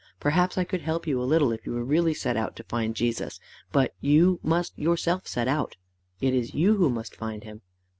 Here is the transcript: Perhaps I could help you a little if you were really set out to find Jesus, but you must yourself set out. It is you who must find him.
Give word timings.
Perhaps 0.19 0.57
I 0.57 0.63
could 0.63 0.81
help 0.81 1.05
you 1.05 1.21
a 1.21 1.29
little 1.29 1.51
if 1.51 1.63
you 1.67 1.73
were 1.73 1.83
really 1.85 2.15
set 2.15 2.35
out 2.35 2.55
to 2.55 2.63
find 2.63 2.95
Jesus, 2.95 3.39
but 3.71 3.93
you 4.01 4.39
must 4.41 4.75
yourself 4.75 5.27
set 5.27 5.47
out. 5.47 5.75
It 6.19 6.33
is 6.33 6.55
you 6.55 6.77
who 6.77 6.89
must 6.89 7.15
find 7.15 7.43
him. 7.43 7.61